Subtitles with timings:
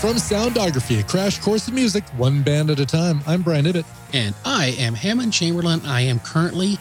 [0.00, 3.20] From Soundography, a crash course in music, one band at a time.
[3.26, 3.84] I'm Brian Ibbett.
[4.14, 5.80] And I am Hammond Chamberlain.
[5.84, 6.78] I am currently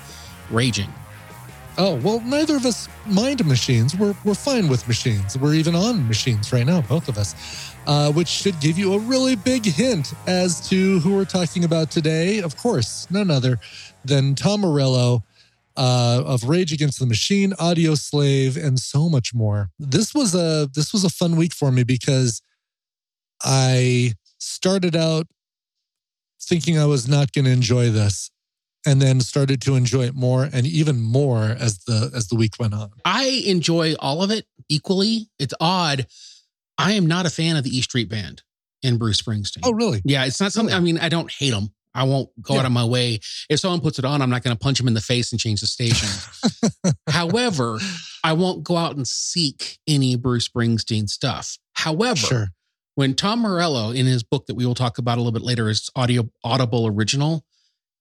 [0.52, 0.93] raging.
[1.80, 3.98] Oh, well, neither of us mind machines.
[3.98, 5.35] We're, we're fine with machines.
[5.35, 8.99] We're even on machines right now, both of us, uh, which should give you a
[8.99, 12.39] really big hint as to who we're talking about today.
[12.39, 13.59] Of course, none other
[14.05, 15.23] than Tom Morello
[15.75, 19.72] uh, of Rage Against the Machine, Audio Slave, and so much more.
[19.80, 22.44] This was a this was a fun week for me because
[23.44, 25.27] I started out
[26.41, 28.32] thinking I was not going to enjoy this
[28.86, 32.54] and then started to enjoy it more and even more as the as the week
[32.59, 32.92] went on.
[33.05, 35.30] I enjoy all of it equally.
[35.40, 36.08] It's odd.
[36.78, 38.44] I am not a fan of the E Street Band
[38.84, 39.61] and Bruce Springsteen.
[39.64, 40.02] Oh, really?
[40.06, 40.73] Yeah, it's not something.
[40.76, 41.72] I mean, I don't hate them.
[41.95, 42.59] I won't go Yeah.
[42.61, 43.20] out of my way.
[43.50, 45.42] If someone puts it on, I'm not going to punch him in the face and
[45.42, 46.08] change the station.
[47.09, 47.80] However,
[48.23, 51.58] I won't go out and seek any Bruce Springsteen stuff.
[51.73, 52.48] However, Sure.
[52.98, 55.67] When Tom Morello, in his book that we will talk about a little bit later,
[55.67, 57.45] his audio Audible original,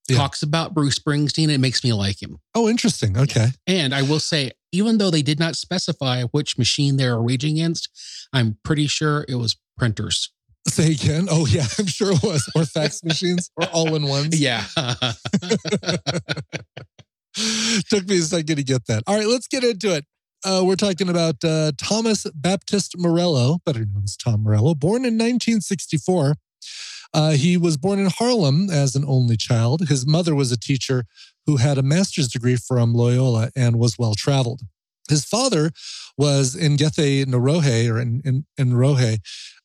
[0.08, 0.16] Yeah.
[0.16, 2.38] talks about Bruce Springsteen, it makes me like him.
[2.55, 3.14] Oh, interesting.
[3.19, 3.48] Okay.
[3.66, 7.58] And I will say, even though they did not specify which machine they were raging
[7.58, 7.91] against,
[8.33, 10.30] I'm pretty sure it was printers.
[10.66, 11.27] Say again.
[11.31, 12.48] Oh, yeah, I'm sure it was.
[12.55, 14.41] Or fax machines or all in ones.
[14.41, 14.64] Yeah.
[17.91, 19.03] Took me a second to get that.
[19.06, 20.06] All right, let's get into it.
[20.47, 25.14] Uh, we're talking about uh, Thomas Baptist Morello, better known as Tom Morello, born in
[25.14, 26.36] 1964.
[27.12, 29.88] Uh, he was born in Harlem as an only child.
[29.88, 31.05] His mother was a teacher
[31.47, 34.61] who had a master's degree from Loyola and was well traveled.
[35.08, 35.72] His father
[36.16, 38.05] was Ngethe Norohe, or
[38.56, 39.19] Nrohe,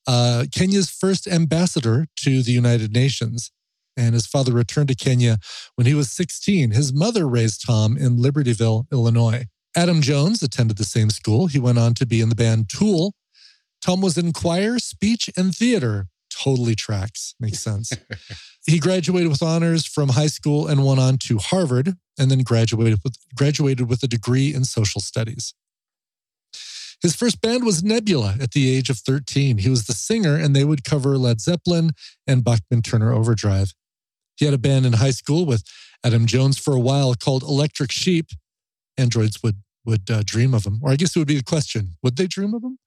[0.08, 3.52] uh, Kenya's first ambassador to the United Nations.
[3.96, 5.38] And his father returned to Kenya
[5.76, 6.72] when he was 16.
[6.72, 9.46] His mother raised Tom in Libertyville, Illinois.
[9.76, 11.48] Adam Jones attended the same school.
[11.48, 13.14] He went on to be in the band Tool.
[13.82, 16.08] Tom was in choir, speech, and theater.
[16.30, 17.36] Totally tracks.
[17.40, 17.92] Makes sense.
[18.66, 23.00] he graduated with honors from high school and went on to Harvard and then graduated
[23.04, 25.54] with, graduated with a degree in social studies.
[27.02, 29.58] His first band was Nebula at the age of 13.
[29.58, 31.92] He was the singer, and they would cover Led Zeppelin
[32.28, 33.74] and Bachman Turner Overdrive.
[34.36, 35.64] He had a band in high school with
[36.04, 38.28] Adam Jones for a while called Electric Sheep.
[38.98, 40.80] Androids would would uh, dream of them?
[40.84, 42.78] or I guess it would be a question: Would they dream of them?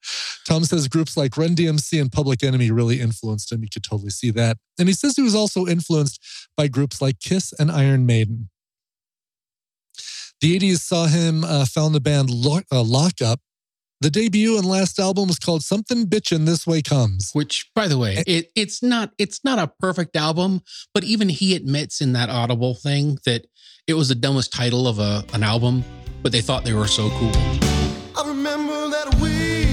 [0.47, 3.63] Tom says groups like Run DMC and Public Enemy really influenced him.
[3.63, 6.21] You could totally see that, and he says he was also influenced
[6.57, 8.51] by groups like Kiss and Iron Maiden.
[10.41, 13.41] The 80s saw him uh, found the band Lock, uh, Lock Up.
[14.05, 17.31] The debut and last album was called Something Bitchin' This Way Comes.
[17.33, 20.61] Which, by the way, it, it's not it's not a perfect album,
[20.93, 23.47] but even he admits in that Audible thing that
[23.87, 25.85] it was the dumbest title of a an album,
[26.23, 27.33] but they thought they were so cool.
[28.15, 29.65] I remember that we,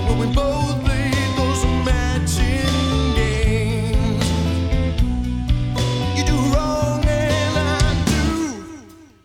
[0.00, 4.24] when we both played those matching games.
[6.16, 8.54] You do wrong and I do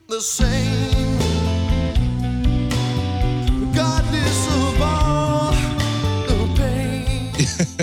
[0.10, 0.71] the same.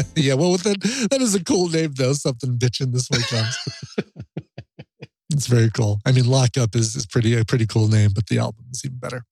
[0.16, 2.12] yeah, well, that, that is a cool name, though.
[2.12, 3.58] Something bitching this way comes.
[5.30, 6.00] it's very cool.
[6.06, 8.98] I mean, Lockup is, is pretty a pretty cool name, but the album is even
[8.98, 9.24] better.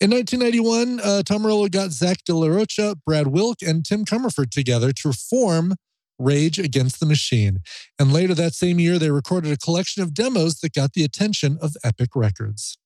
[0.00, 4.50] In 1991, uh, Tom Morello got Zach De La Rocha, Brad Wilk, and Tim Commerford
[4.50, 5.74] together to form
[6.18, 7.58] Rage Against the Machine.
[7.98, 11.58] And later that same year, they recorded a collection of demos that got the attention
[11.60, 12.78] of Epic Records.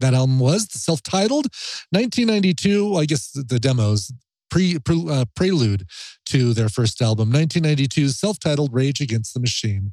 [0.00, 1.46] That album was self-titled
[1.90, 2.96] 1992.
[2.96, 4.10] I guess the demos
[4.52, 5.86] pre, pre uh, prelude
[6.26, 9.92] to their first album, 1992's self-titled Rage Against the Machine.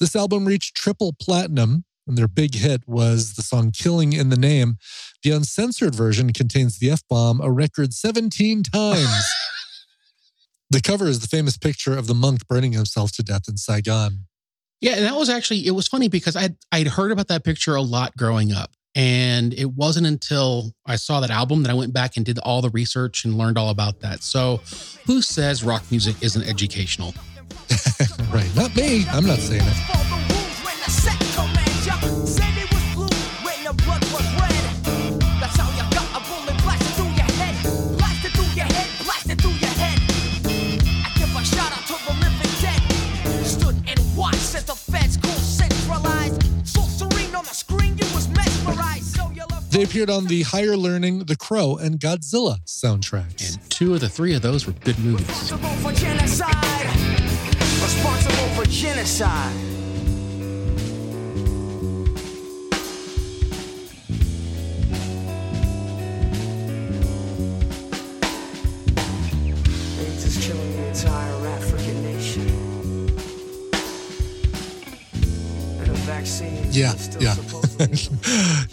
[0.00, 4.36] This album reached triple platinum, and their big hit was the song "Killing in the
[4.36, 4.76] Name."
[5.22, 9.34] The uncensored version contains the f-bomb a record 17 times.
[10.70, 14.26] the cover is the famous picture of the monk burning himself to death in Saigon.
[14.80, 17.76] Yeah, and that was actually it was funny because I'd I'd heard about that picture
[17.76, 18.75] a lot growing up.
[18.96, 22.62] And it wasn't until I saw that album that I went back and did all
[22.62, 24.22] the research and learned all about that.
[24.22, 24.62] So
[25.06, 27.12] who says rock music isn't educational?
[28.32, 29.04] right, not me.
[29.10, 32.45] I'm not saying it.
[49.76, 53.56] They appeared on the Higher Learning, The Crow, and Godzilla soundtracks.
[53.56, 55.28] And two of the three of those were good movies.
[55.28, 56.86] Responsible for genocide.
[57.60, 59.52] Responsible for genocide.
[76.72, 77.65] Yeah, yeah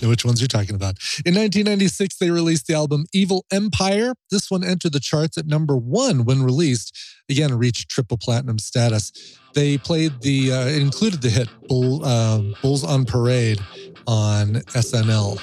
[0.02, 0.98] know which ones you're talking about.
[1.26, 4.14] In 1996, they released the album Evil Empire.
[4.32, 6.98] This one entered the charts at number one when released.
[7.30, 9.12] Again, reached triple platinum status.
[9.54, 13.60] They played the, uh, included the hit Bull, uh, Bulls on Parade
[14.08, 15.40] on SNL.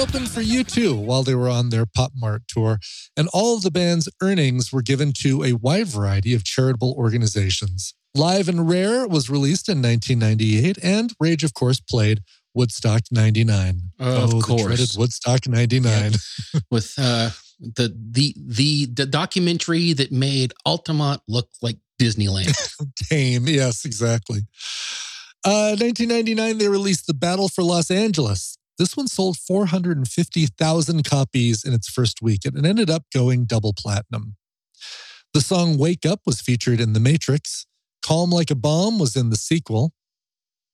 [0.00, 2.78] Opened for U2 while they were on their Pop Mart tour,
[3.18, 7.92] and all of the band's earnings were given to a wide variety of charitable organizations.
[8.14, 12.22] Live and Rare was released in 1998, and Rage, of course, played
[12.54, 13.80] Woodstock 99.
[13.98, 14.94] Of oh, course.
[14.94, 16.12] The Woodstock 99.
[16.70, 17.30] with uh,
[17.60, 22.56] the the the the documentary that made Altamont look like Disneyland.
[23.10, 23.46] Tame.
[23.46, 24.40] Yes, exactly.
[25.44, 28.56] Uh, 1999, they released The Battle for Los Angeles.
[28.80, 33.74] This one sold 450,000 copies in its first week, and it ended up going double
[33.74, 34.36] platinum.
[35.34, 37.66] The song Wake Up was featured in The Matrix.
[38.00, 39.92] Calm Like a Bomb was in the sequel.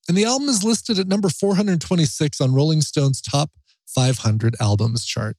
[0.07, 3.51] And the album is listed at number 426 on Rolling Stone's top
[3.89, 5.37] 500 albums chart.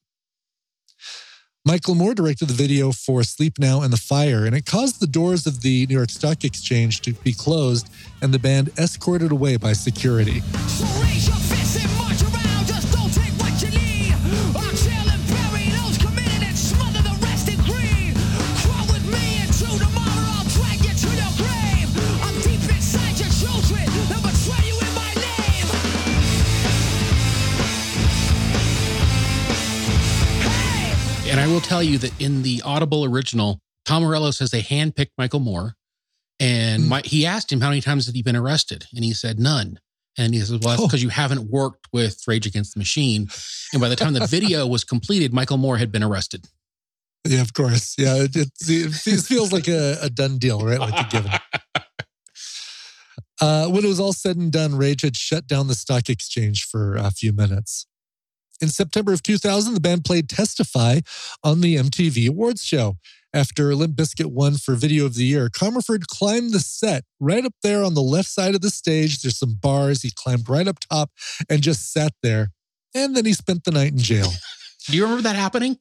[1.64, 5.08] Michael Moore directed the video for Sleep Now in the Fire, and it caused the
[5.08, 7.88] doors of the New York Stock Exchange to be closed
[8.22, 10.42] and the band escorted away by security.
[10.68, 12.07] So
[31.58, 35.74] will tell you that in the Audible original, Tom Morello says they handpicked Michael Moore,
[36.40, 36.90] and Hmm.
[36.90, 39.80] my, he asked him how many times had he been arrested, and he said none.
[40.20, 40.86] And he says, "Well, that's Oh.
[40.86, 43.28] because you haven't worked with Rage Against the Machine."
[43.74, 46.46] And by the time the video was completed, Michael Moore had been arrested.
[47.28, 47.96] Yeah, of course.
[47.98, 48.94] Yeah, it, it, it
[49.24, 50.80] feels like a, a done deal, right?
[50.80, 51.32] Like a given.
[53.40, 56.66] Uh, when it was all said and done, Rage had shut down the stock exchange
[56.66, 57.86] for a few minutes.
[58.62, 61.02] In September of 2000, the band played Testify
[61.44, 62.98] on the MTV Awards show.
[63.34, 67.54] After Limp Bizkit won for Video of the Year, Commerford climbed the set right up
[67.62, 69.22] there on the left side of the stage.
[69.22, 70.02] There's some bars.
[70.02, 71.12] He climbed right up top
[71.50, 72.50] and just sat there.
[72.96, 74.32] And then he spent the night in jail.
[74.88, 75.78] Do you remember that happening?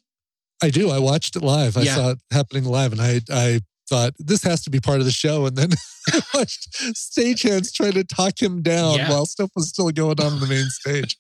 [0.63, 0.91] I do.
[0.91, 1.77] I watched it live.
[1.77, 1.95] I Yeah.
[1.95, 5.13] saw it happening live, and I I thought this has to be part of the
[5.13, 5.47] show.
[5.47, 5.71] And then
[6.13, 9.11] I watched stagehands trying to talk him down Yeah.
[9.11, 11.17] while stuff was still going on on the main stage.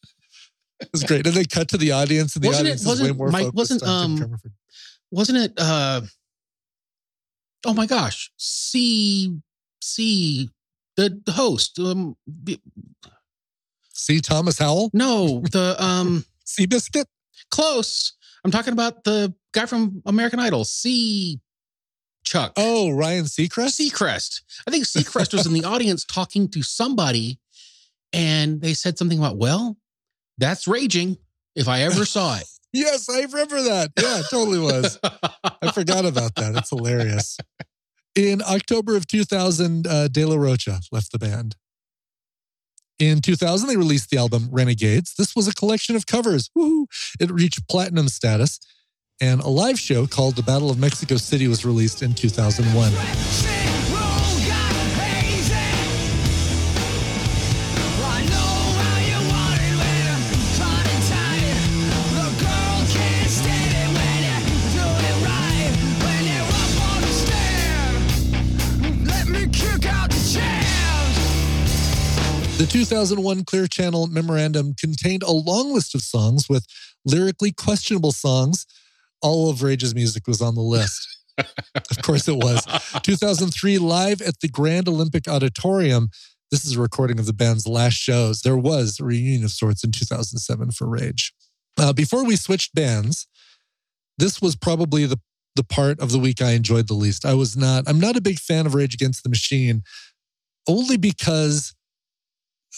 [0.81, 1.26] It was great.
[1.26, 3.44] And they cut to the audience, and the Wasn't it- audience is way more Mike,
[3.46, 4.37] focused wasn't, on um.
[5.11, 5.52] Wasn't it?
[5.58, 6.00] uh
[7.64, 9.40] Oh my gosh, C
[9.81, 10.50] C
[10.96, 11.78] the, the host.
[11.78, 12.17] Um,
[13.92, 14.21] C.
[14.21, 17.06] Thomas Howell, no, the um Seabiscuit.
[17.50, 18.12] close.
[18.45, 21.40] I'm talking about the guy from American Idol, C.
[22.25, 22.52] Chuck.
[22.56, 23.80] Oh, Ryan Seacrest.
[23.80, 24.42] Seacrest.
[24.66, 27.38] I think Seacrest was in the audience talking to somebody,
[28.12, 29.76] and they said something about, well,
[30.38, 31.19] that's raging
[31.55, 32.45] if I ever saw it.
[32.73, 33.93] Yes, I remember that.
[33.99, 34.99] Yeah, it totally was.
[35.02, 36.55] I forgot about that.
[36.57, 37.38] It's hilarious.
[38.14, 41.57] In October of 2000, uh, De La Rocha left the band.
[42.99, 45.14] In 2000, they released the album Renegades.
[45.16, 46.50] This was a collection of covers.
[46.57, 46.87] Woohoo!
[47.19, 48.61] It reached platinum status.
[49.23, 53.75] And a live show called The Battle of Mexico City was released in 2001.
[72.56, 76.66] The 2001 Clear Channel memorandum contained a long list of songs with
[77.04, 78.64] lyrically questionable songs.
[79.20, 81.06] All of Rage's music was on the list.
[81.38, 82.64] of course it was.
[83.02, 86.08] 2003 live at the Grand Olympic Auditorium.
[86.50, 88.40] This is a recording of the band's last shows.
[88.40, 91.34] There was a reunion of sorts in 2007 for Rage.
[91.78, 93.26] Uh, before we switched bands,
[94.16, 95.20] this was probably the
[95.56, 97.26] the part of the week I enjoyed the least.
[97.26, 97.84] I was not.
[97.86, 99.82] I'm not a big fan of Rage Against the Machine,
[100.66, 101.75] only because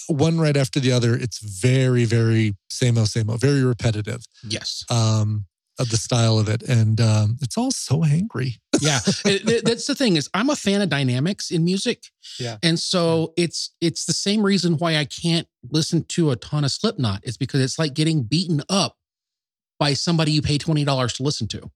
[0.06, 4.24] one right after the other, it's very, very same o same o, very repetitive.
[4.44, 4.84] yes.
[4.90, 5.46] Um,
[5.80, 8.56] of the style of it, and um, it's all so angry.
[8.80, 12.02] yeah It- that's the thing is i'm a fan of dynamics in music
[12.38, 12.58] Yeah.
[12.62, 16.70] and so it's it's the same reason why i can't listen to a ton of
[16.70, 18.96] slipknot it's because it's like getting beaten up
[19.80, 21.70] by somebody you pay $20 to listen to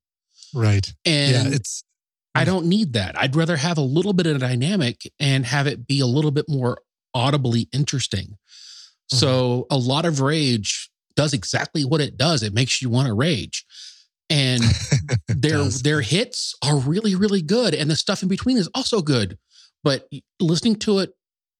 [0.54, 0.92] Right.
[1.04, 1.56] and yeah.
[1.56, 1.82] It's
[2.34, 3.18] I don't need that.
[3.18, 6.46] I'd rather have a little bit of dynamic and have it be a little bit
[6.48, 6.78] more
[7.14, 8.36] audibly interesting.
[9.08, 12.42] So a lot of rage does exactly what it does.
[12.42, 13.66] It makes you want to rage.
[14.30, 14.62] And
[15.28, 15.82] their does.
[15.82, 19.36] their hits are really really good and the stuff in between is also good.
[19.84, 20.08] But
[20.40, 21.12] listening to it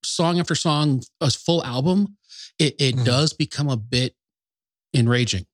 [0.04, 2.16] song after song, a full album,
[2.58, 3.04] it it Mhm.
[3.04, 4.14] does become a bit
[4.94, 5.44] enraging.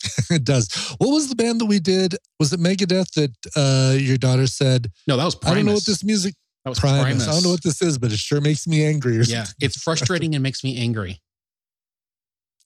[0.30, 0.68] it does.
[0.98, 2.16] What was the band that we did?
[2.38, 5.52] Was it Megadeth that uh, your daughter said, No, that was Primus.
[5.52, 6.34] I don't know what this music
[6.66, 7.02] that was Primus.
[7.02, 7.28] Primus.
[7.28, 9.16] I don't know what this is, but it sure makes me angry.
[9.16, 9.54] Or Yeah, something.
[9.60, 11.20] it's frustrating and makes me angry.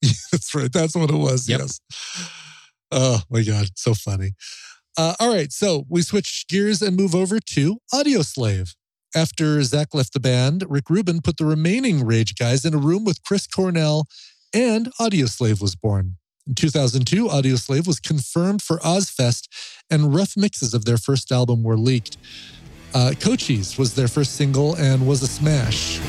[0.32, 0.72] That's right.
[0.72, 1.46] That's what it was.
[1.48, 1.60] Yep.
[1.60, 1.80] Yes.
[2.90, 3.68] Oh my God.
[3.76, 4.32] So funny.
[4.96, 5.52] Uh, all right.
[5.52, 8.74] So we switch gears and move over to Audio Slave.
[9.14, 13.04] After Zach left the band, Rick Rubin put the remaining Rage guys in a room
[13.04, 14.06] with Chris Cornell,
[14.54, 16.16] and Audio Slave was born.
[16.46, 19.48] In 2002, Audio Slave was confirmed for Ozzfest,
[19.90, 22.16] and rough mixes of their first album were leaked.
[22.92, 26.00] Uh, Cochise was their first single and was a smash.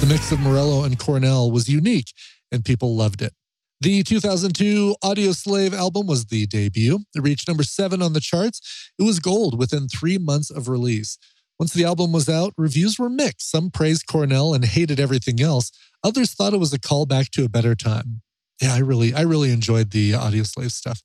[0.00, 2.12] The mix of Morello and Cornell was unique,
[2.52, 3.32] and people loved it.
[3.80, 7.00] The 2002 Audio Slave album was the debut.
[7.14, 8.92] It reached number seven on the charts.
[8.98, 11.18] It was gold within three months of release.
[11.58, 13.50] Once the album was out, reviews were mixed.
[13.50, 15.70] Some praised Cornell and hated everything else.
[16.02, 18.22] Others thought it was a callback to a better time.
[18.60, 21.02] Yeah, I really, I really enjoyed the Audio Slave stuff.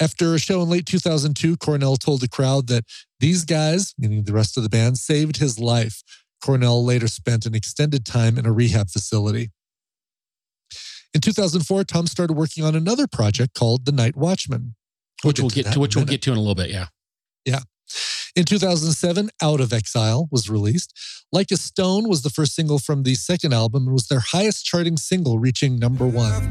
[0.00, 2.84] After a show in late 2002, Cornell told the crowd that
[3.20, 6.02] these guys, meaning the rest of the band, saved his life.
[6.42, 9.50] Cornell later spent an extended time in a rehab facility.
[11.12, 14.74] In 2004, Tom started working on another project called The Night Watchman.
[15.22, 16.70] Which we'll get to, in which we'll get to in a little bit.
[16.70, 16.86] Yeah.
[17.44, 17.60] Yeah.
[18.36, 20.96] In 2007, Out of Exile was released.
[21.32, 24.64] Like a Stone was the first single from the second album and was their highest
[24.64, 26.48] charting single, reaching number one.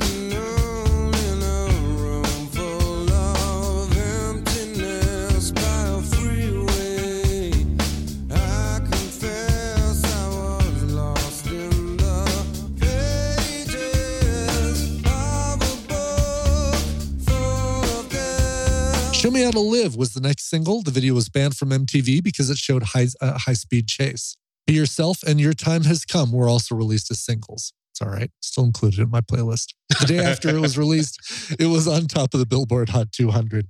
[19.19, 20.81] Show Me How to Live was the next single.
[20.81, 24.37] The video was banned from MTV because it showed high, uh, high speed chase.
[24.65, 27.73] Be Yourself and Your Time Has Come were also released as singles.
[27.91, 28.31] It's all right.
[28.39, 29.73] Still included in my playlist.
[29.99, 31.19] The day after it was released,
[31.59, 33.67] it was on top of the Billboard Hot 200.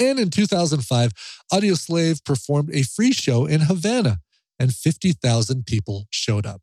[0.00, 1.12] And in 2005,
[1.52, 4.18] Audio Slave performed a free show in Havana,
[4.58, 6.60] and 50,000 people showed up.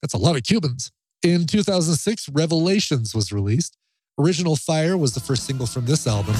[0.00, 0.92] That's a lot of Cubans.
[1.22, 3.76] In 2006, Revelations was released.
[4.18, 6.34] Original Fire was the first single from this album.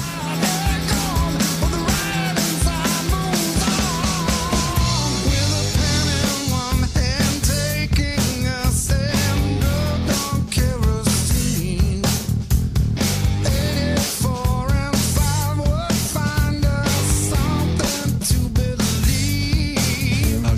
[20.43, 20.57] Uh,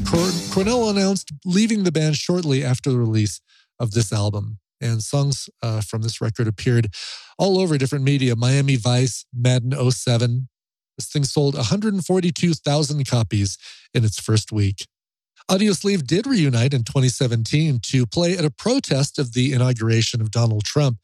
[0.53, 3.41] Cornell announced leaving the band shortly after the release
[3.79, 6.93] of this album, and songs uh, from this record appeared
[7.37, 10.49] all over different media Miami Vice, Madden 07.
[10.97, 13.57] This thing sold 142,000 copies
[13.93, 14.85] in its first week.
[15.49, 20.31] Audio Slave did reunite in 2017 to play at a protest of the inauguration of
[20.31, 20.99] Donald Trump,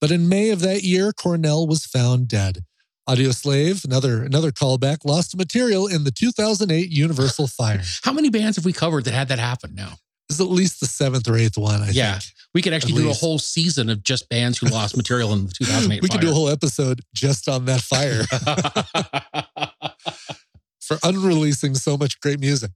[0.00, 2.64] but in May of that year, Cornell was found dead.
[3.06, 7.82] Audio Slave, another another callback, lost material in the 2008 Universal Fire.
[8.04, 9.94] How many bands have we covered that had that happen now?
[10.32, 12.12] This is at least the seventh or eighth one, I Yeah.
[12.18, 12.32] think.
[12.54, 13.22] We could actually At do least.
[13.22, 16.30] a whole season of just bands who lost material in the 2008 We could do
[16.30, 18.24] a whole episode just on that fire
[20.80, 22.70] for unreleasing so much great music.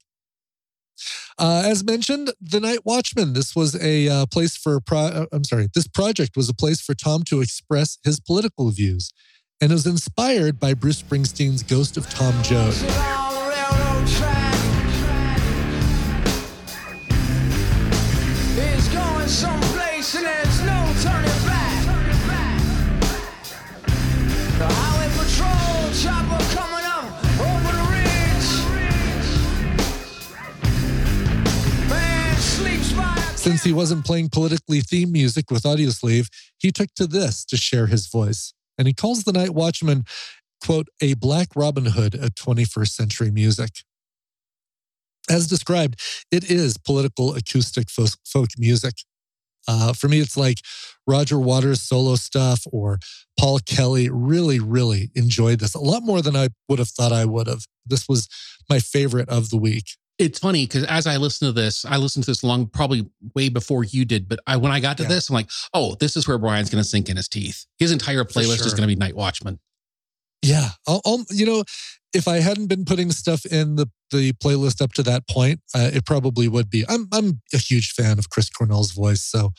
[1.39, 3.33] Uh, as mentioned, The Night Watchman.
[3.33, 6.83] This was a uh, place for, pro- uh, I'm sorry, this project was a place
[6.83, 9.13] for Tom to express his political views.
[9.63, 12.75] And it was inspired by Bruce Springsteen's Ghost of Tom Joad.
[33.47, 36.27] Since he wasn't playing politically themed music with Audioslave,
[36.59, 38.53] he took to this to share his voice.
[38.77, 40.03] And he calls The Night Watchman,
[40.61, 43.71] quote, a black Robin Hood of 21st century music.
[45.31, 46.01] As described,
[46.33, 48.95] it is political acoustic folk, music.
[49.69, 50.59] Uh, for me, it's like
[51.07, 52.99] Roger Waters solo stuff or
[53.39, 54.09] Paul Kelly.
[54.11, 57.67] Really, really enjoyed this a lot more than I would have thought I would have.
[57.87, 58.27] This was
[58.69, 59.85] my favorite of the week.
[60.19, 63.51] It's funny because as I listen to this, I listened to this long, probably way
[63.51, 64.29] before you did.
[64.29, 65.11] But I, when I got to Yeah.
[65.11, 67.67] this, I'm like, oh, this is where Brian's going to sink in his teeth.
[67.79, 69.59] His entire playlist is going to be Night Watchman.
[70.43, 71.65] Yeah, I'll, I'll, you know,
[72.15, 75.91] if I hadn't been putting stuff in the the playlist up to that point, uh,
[75.93, 76.85] it probably would be.
[76.89, 79.51] I'm I'm a huge fan of Chris Cornell's voice, so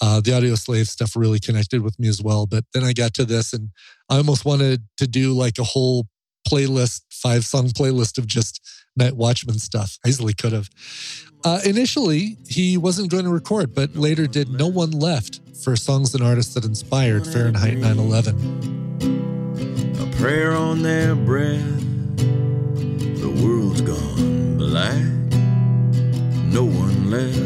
[0.00, 2.46] uh, the Audio Slave stuff really connected with me as well.
[2.46, 3.70] But then I got to this, and
[4.10, 6.06] I almost wanted to do like a whole
[6.46, 8.60] playlist, five song playlist of just
[8.96, 9.98] Night Watchman stuff.
[10.04, 10.70] I easily could have.
[11.44, 16.14] Uh, initially, he wasn't going to record, but later did No One Left for songs
[16.14, 19.96] and artists that inspired Fahrenheit 9 11.
[20.00, 21.80] a prayer on their breath.
[22.16, 25.02] The world's gone black,
[26.52, 27.38] no one left.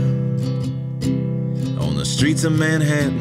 [1.80, 3.18] On the streets of Manhattan,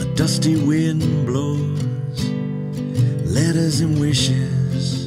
[0.00, 1.82] a dusty wind blows,
[3.32, 5.06] letters and wishes.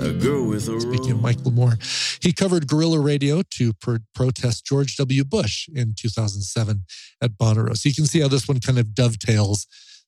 [0.00, 1.36] A girl with a Speaking of rose.
[1.36, 1.74] Michael Moore,
[2.22, 5.22] he covered guerrilla radio to pro- protest George W.
[5.24, 6.84] Bush in 2007
[7.22, 7.76] at Bonnaroo.
[7.76, 9.66] So you can see how this one kind of dovetails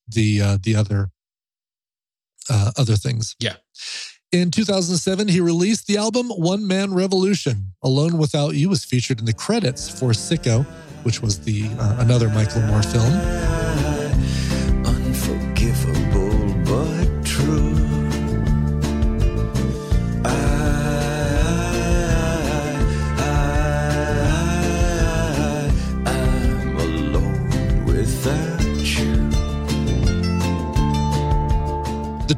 [0.08, 1.10] the uh, the other
[2.48, 3.36] uh, other things.
[3.40, 3.56] Yeah.
[4.32, 7.74] In 2007, he released the album One Man Revolution.
[7.82, 10.64] Alone Without You was featured in the credits for Sicko,
[11.04, 13.55] which was the uh, another Michael Moore film.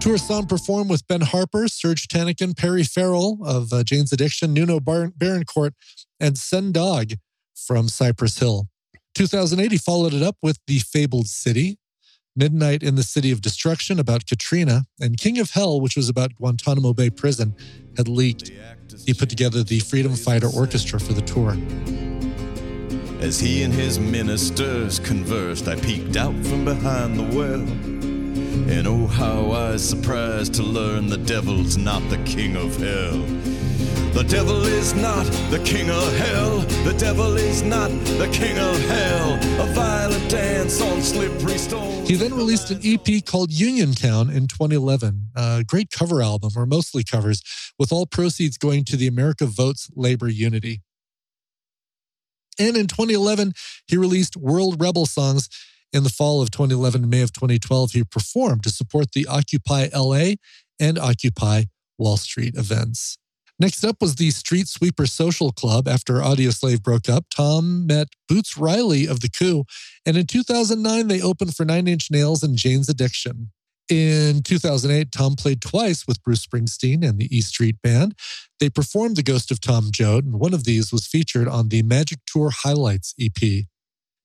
[0.09, 4.55] Tour saw him perform with Ben Harper, Serj Tankian, Perry Farrell of uh, Jane's Addiction,
[4.55, 5.73] Nuno Bar- Baroncourt,
[6.19, 7.11] and Sen Dog
[7.55, 8.69] from Cypress Hill.
[9.15, 11.77] 2008, he followed it up with The Fabled City,
[12.35, 16.35] Midnight in the City of Destruction about Katrina, and King of Hell, which was about
[16.37, 17.55] Guantanamo Bay Prison,
[17.99, 18.51] had leaked.
[19.05, 21.55] He put together the Freedom Fighter Orchestra for the tour.
[23.21, 27.98] As he and his ministers conversed, I peeked out from behind the well.
[28.71, 33.19] And oh, how I was surprised to learn the devil's not the king of hell.
[34.13, 36.59] The devil is not the king of hell.
[36.85, 39.35] The devil is not the king of hell.
[39.61, 42.09] A violent dance on slippery stones.
[42.09, 47.05] He then released an EP called Uniontown in 2011, a great cover album, or mostly
[47.05, 47.43] covers,
[47.79, 50.81] with all proceeds going to the America Votes Labor Unity.
[52.59, 53.53] And in 2011,
[53.87, 55.49] he released World Rebel Songs.
[55.93, 59.89] In the fall of 2011 and May of 2012, he performed to support the Occupy
[59.95, 60.35] LA
[60.79, 61.65] and Occupy
[61.99, 63.17] Wall Street events.
[63.61, 65.89] Next up was the Street Sweeper Social Club.
[65.89, 69.65] After Audioslave broke up, Tom met Boots Riley of The Coup
[70.09, 73.51] and in 2009, they opened for Nine Inch Nails and Jane's Addiction.
[73.91, 78.15] In 2008, Tom played twice with Bruce Springsteen and the E Street Band.
[78.59, 81.83] They performed The Ghost of Tom Joad, and one of these was featured on the
[81.83, 83.67] Magic Tour Highlights EP.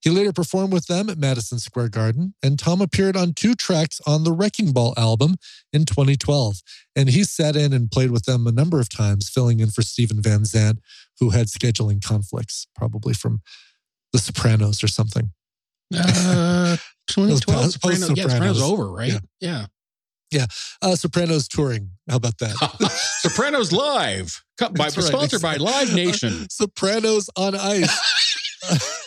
[0.04, 4.02] He later performed with them at Madison Square Garden, and Tom appeared on two tracks
[4.06, 5.38] on the Wrecking Ball album
[5.72, 6.58] in 2012.
[6.94, 9.82] And he sat in and played with them a number of times, filling in for
[9.82, 10.80] Steven Van Zandt,
[11.22, 13.42] who had scheduling conflicts, probably from
[14.12, 15.32] The Sopranos or something.
[15.96, 16.76] Uh,
[17.08, 17.62] 2012.
[17.62, 19.14] post- Soprano, yeah, Sopranos over, right?
[19.40, 19.68] Yeah.
[20.32, 20.48] Yeah.
[20.82, 21.92] Uh, Sopranos touring.
[22.10, 22.56] How about that?
[23.22, 25.56] Sopranos Live, by, right, sponsored by.
[25.56, 26.50] Live Nation.
[26.50, 29.03] Sopranos on ice.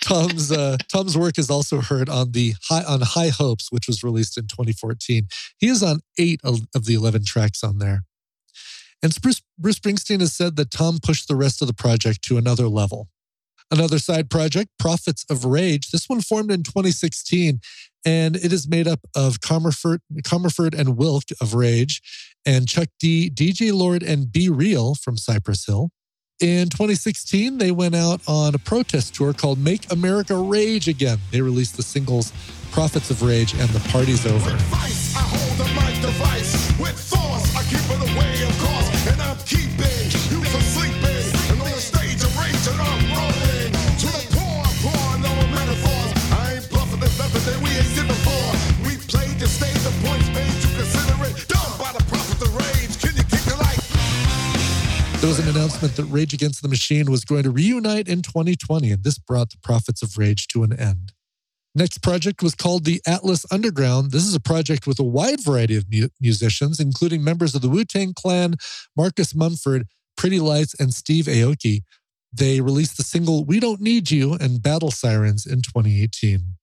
[0.00, 4.02] Tom's uh, Tom's work is also heard on the high on High Hopes, which was
[4.02, 5.28] released in 2014.
[5.58, 8.04] He is on eight of the 11 tracks on there.
[9.02, 12.38] And Bruce, Bruce Springsteen has said that Tom pushed the rest of the project to
[12.38, 13.08] another level.
[13.70, 15.90] Another side project, Prophets of Rage.
[15.90, 17.60] This one formed in 2016,
[18.04, 22.00] and it is made up of Commerford, Commerford and Wilk of Rage,
[22.46, 25.90] and Chuck D, DJ Lord, and B-Real from Cypress Hill.
[26.40, 31.18] In 2016, they went out on a protest tour called Make America Rage Again.
[31.30, 32.30] They released the singles
[32.72, 34.50] Prophets of Rage and The Party's Over.
[34.50, 35.16] Vice,
[55.56, 59.48] announcement that Rage Against the Machine was going to reunite in 2020, and this brought
[59.48, 61.12] the Prophets of Rage to an end.
[61.74, 64.10] Next project was called the Atlas Underground.
[64.10, 67.70] This is a project with a wide variety of mu- musicians, including members of the
[67.70, 68.56] Wu Tang Clan,
[68.94, 71.80] Marcus Mumford, Pretty Lights, and Steve Aoki.
[72.30, 76.55] They released the single We Don't Need You and Battle Sirens in 2018.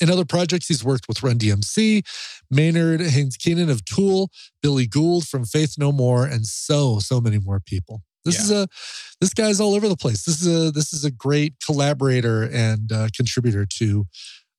[0.00, 2.02] In other projects, he's worked with Run DMC,
[2.50, 4.30] Maynard James Keenan of Tool,
[4.62, 8.02] Billy Gould from Faith No More, and so, so many more people.
[8.24, 8.42] This Yeah.
[8.42, 8.68] is a
[9.20, 10.24] this guy's all over the place.
[10.24, 14.06] This is a this is a great collaborator and uh, contributor to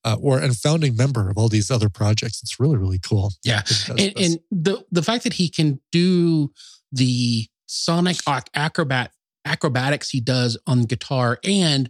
[0.06, 2.42] uh, or and founding member of all these other projects.
[2.44, 3.32] It's really really cool.
[3.44, 3.62] Yeah.
[3.62, 6.52] that he does and, and the the fact that he can do
[6.92, 8.18] the sonic
[8.54, 9.12] acrobat
[9.46, 11.90] acrobatics he does on guitar and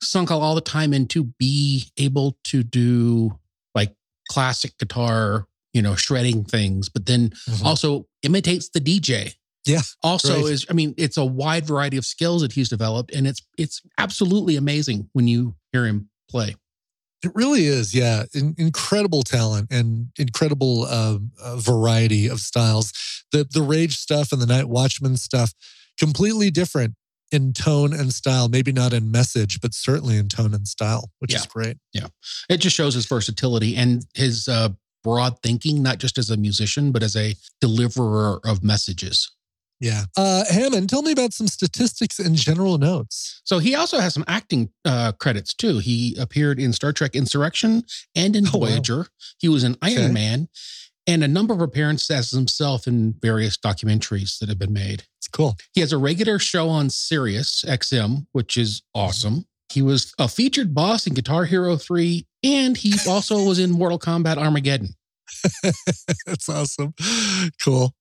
[0.00, 3.38] sunk all the time into be able to do
[3.74, 3.94] like
[4.30, 7.64] classic guitar you know shredding things but then Mhm.
[7.64, 9.34] also imitates the dj
[9.66, 10.52] Yeah, also right.
[10.52, 13.82] is i mean it's a wide variety of skills that he's developed and it's it's
[13.98, 16.54] absolutely amazing when you hear him play
[17.24, 18.24] It really is, yeah.
[18.32, 22.92] In, incredible talent and incredible um, uh, variety of styles.
[23.32, 25.52] The the Rage stuff and the Night Watchman stuff,
[25.98, 26.94] completely different
[27.32, 28.48] in tone and style.
[28.48, 31.76] Maybe not in message, but certainly in tone and style, which is great.
[31.92, 32.06] Yeah.
[32.48, 34.70] it just shows his versatility and his uh,
[35.04, 39.30] broad thinking, not just as a musician, but as a deliverer of messages.
[39.80, 40.04] Yeah.
[40.16, 43.40] Uh, Hammond, tell me about some statistics and general notes.
[43.44, 45.78] So he also has some acting uh, credits too.
[45.78, 47.84] He appeared in Star Trek Insurrection
[48.16, 48.66] and in Oh, wow.
[48.70, 49.06] Voyager.
[49.38, 50.12] He was in Iron Okay.
[50.12, 50.48] Man
[51.08, 55.04] and a number of appearances as himself in various documentaries that have been made.
[55.16, 55.56] It's cool.
[55.72, 59.46] He has a regular show on Sirius XM, which is awesome.
[59.72, 63.98] He was a featured boss in Guitar Hero 3, and he also was in Mortal
[63.98, 64.90] Kombat Armageddon.
[66.26, 66.94] That's awesome.
[67.62, 67.94] Cool.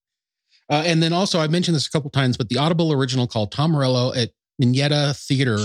[0.69, 3.53] Uh, and then also, I mentioned this a couple times, but the Audible original called
[3.53, 5.59] Tom Morello at Minetta Theater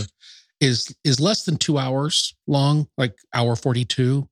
[0.61, 4.29] is is less than two hours long, like hour forty two,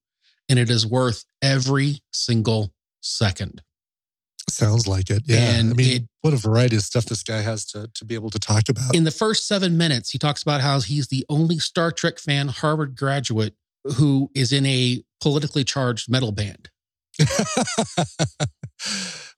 [0.48, 3.62] and it is worth every single second.
[4.48, 5.22] Sounds like it.
[5.26, 5.38] Yeah.
[5.38, 8.14] And I mean, it- what a variety of stuff this guy has to, to be
[8.14, 8.94] able to talk about.
[8.94, 12.48] In the first seven minutes, he talks about how he's the only Star Trek fan
[12.48, 13.54] Harvard graduate
[13.96, 16.68] who is in a politically charged metal band.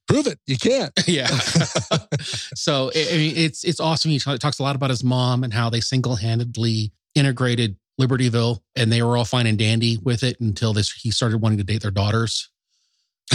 [0.09, 0.38] Prove it.
[0.46, 0.92] You can't.
[1.07, 1.27] yeah.
[2.55, 4.11] so I I mean, it's it's awesome.
[4.11, 8.90] He talks a lot about his mom and how they single handedly integrated Libertyville, and
[8.90, 11.83] they were all fine and dandy with it until this he started wanting to date
[11.83, 12.51] their daughters.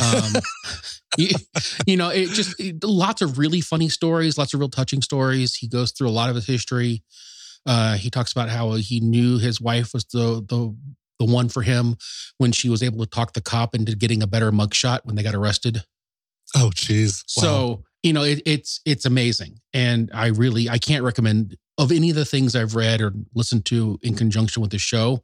[0.02, 0.34] Um,
[1.18, 1.30] you,
[1.86, 5.56] you know, it just it- lots of really funny stories, lots of real touching stories.
[5.56, 7.04] He goes through a lot of his history.
[7.66, 10.76] Uh, he talks about how he knew his wife was the the
[11.20, 11.98] the one for him
[12.38, 15.24] when she was able to talk the cop into getting a better mugshot when they
[15.24, 15.84] got arrested.
[16.56, 17.24] Oh, geez.
[17.36, 17.42] Wow.
[17.42, 22.10] So you know it, it's it's amazing, and I really I can't recommend of any
[22.10, 25.24] of the things I've read or listened to in conjunction with the show.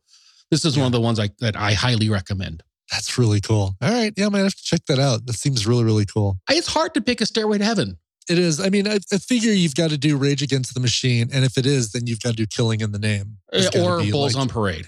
[0.51, 2.61] This is one of the ones I, that I highly recommend.
[2.93, 3.75] That's really cool.
[3.81, 4.13] All right.
[4.15, 5.25] Yeah, I might have to check that out.
[5.25, 6.37] That seems really, really cool.
[6.49, 7.97] It's hard to pick a Stairway to Heaven.
[8.29, 8.59] It is.
[8.59, 11.29] I mean, I, I figure you've got to do Rage Against the Machine.
[11.33, 13.37] And if it is, then you've got to do Killing in the Name.
[13.51, 14.87] It's or be Bulls like- on Parade.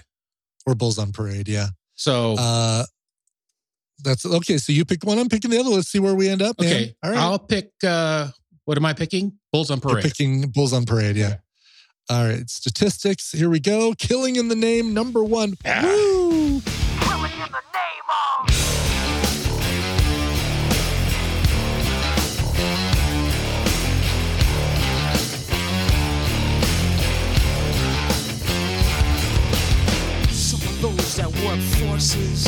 [0.66, 1.48] Or Bulls on Parade.
[1.48, 1.66] Yeah.
[1.96, 2.84] So Uh,
[4.04, 4.58] that's okay.
[4.58, 5.18] So you picked one.
[5.18, 5.70] I'm picking the other.
[5.70, 6.60] Let's see where we end up.
[6.60, 6.68] man.
[6.70, 7.18] okay, All right.
[7.20, 7.72] I'll pick.
[7.84, 8.28] uh
[8.66, 9.32] What am I picking?
[9.52, 9.96] Bulls on Parade.
[10.04, 11.16] You're picking Bulls on Parade.
[11.16, 11.26] Yeah.
[11.26, 11.36] Okay.
[12.10, 12.48] All right.
[12.48, 13.32] Statistics.
[13.32, 13.92] Here we go.
[13.98, 15.56] Killing in the Name, number one.
[15.64, 15.82] Yeah.
[15.84, 16.60] Woo!
[16.60, 17.02] Killing in the name of.
[17.02, 17.75] Some of
[30.80, 32.46] those that work forces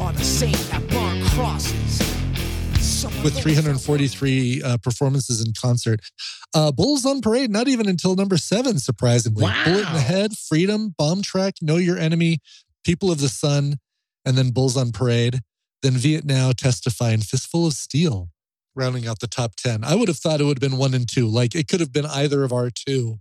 [0.00, 2.00] are the same that burn crosses.
[3.22, 6.00] With 343 uh, performances in concert.
[6.54, 9.42] Uh, Bulls on Parade, not even until number seven, surprisingly.
[9.44, 9.64] Wow.
[9.64, 12.38] Bullet in the Head, Freedom, Bomb Track, Know Your Enemy,
[12.84, 13.76] People of the Sun,
[14.26, 15.40] and then Bulls on Parade.
[15.82, 18.30] Then Vietnam, Testify, and Fistful of Steel,
[18.74, 19.84] rounding out the top 10.
[19.84, 21.26] I would have thought it would have been one and two.
[21.28, 23.18] Like it could have been either of our two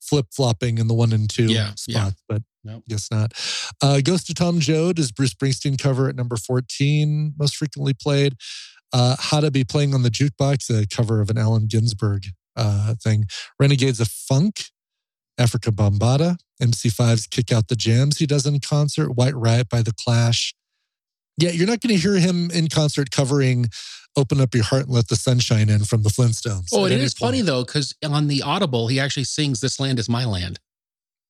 [0.00, 2.10] flip flopping in the one and two Yeah, spots, yeah.
[2.28, 2.82] but Nope.
[2.88, 3.32] guess not.
[3.80, 8.34] Uh, Ghost of Tom Joad is Bruce Springsteen cover at number 14, most frequently played.
[8.92, 12.24] Uh, Hadda Be Playing on the Jukebox, a cover of an Allen Ginsberg
[12.56, 13.24] uh, thing.
[13.58, 14.64] Renegades of Funk,
[15.42, 19.92] Afrika Bambaataa, MC5's Kick Out the Jams he does in concert, White Riot by The
[19.92, 20.54] Clash.
[21.38, 23.66] Yeah, you're not going to hear him in concert covering
[24.16, 26.68] Open Up Your Heart and Let the Sunshine In from the Flintstones.
[26.72, 29.98] Oh, at and it funny though, because on the Audible, he actually sings "This Land
[29.98, 30.60] Is My Land."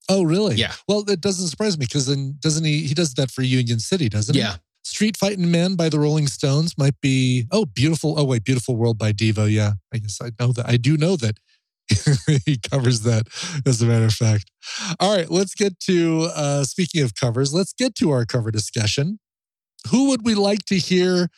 [0.09, 0.57] Oh, really?
[0.57, 0.73] Yeah.
[0.89, 2.81] Well, it doesn't surprise me because then doesn't he?
[2.81, 4.41] He does that for Union City, doesn't he?
[4.41, 7.47] Yeah, Street Fighting Men by the Rolling Stones might be.
[7.53, 8.19] Oh, beautiful.
[8.19, 9.51] Oh, wait, Beautiful World by Devo.
[9.51, 10.69] Yeah, I guess I know that.
[10.69, 11.39] I do know that
[12.47, 13.27] he covers that,
[13.67, 14.51] as a matter of fact.
[15.01, 19.19] All right, let's get to, uh, speaking of covers, let's get to our cover discussion.
[19.91, 21.29] Who would we like to hear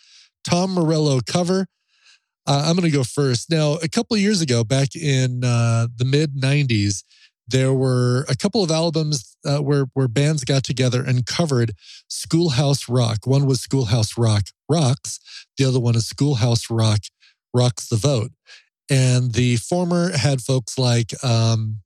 [0.44, 1.66] Tom Morello cover?
[2.46, 3.50] Uh, I'm going to go first.
[3.50, 7.02] Now, a couple of years ago, back in uh, the mid 90s,
[7.46, 11.72] there were a couple of albums uh, where, where bands got together and covered
[12.09, 13.26] Schoolhouse Rock.
[13.26, 15.20] One was Schoolhouse Rock Rocks,
[15.59, 17.00] the other one is Schoolhouse Rock
[17.52, 18.33] Rocks the Vote.
[18.90, 21.81] And the former had folks like um,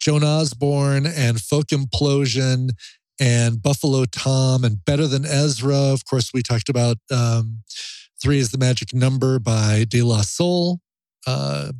[0.00, 2.70] Joan Osborne and Folk Implosion
[3.20, 5.76] and Buffalo Tom and Better Than Ezra.
[5.76, 7.62] Of course, we talked about um,
[8.20, 10.80] Three is the Magic Number by De La Soul.
[11.26, 11.72] Uh,